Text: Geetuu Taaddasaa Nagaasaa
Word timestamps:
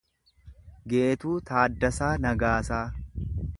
Geetuu 0.93 1.35
Taaddasaa 1.51 2.11
Nagaasaa 2.25 2.83